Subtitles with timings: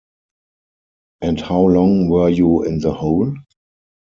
[1.21, 3.35] And how long were you in the hole?